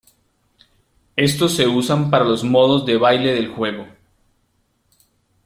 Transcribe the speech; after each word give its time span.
Estos 1.15 1.53
se 1.55 1.67
usan 1.67 2.09
para 2.09 2.25
los 2.25 2.43
modos 2.43 2.87
de 2.87 2.97
baile 2.97 3.35
del 3.35 3.49
juego. 3.49 3.85